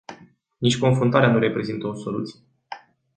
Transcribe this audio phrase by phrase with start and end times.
[0.57, 2.39] Nici confruntarea nu reprezintă o soluție.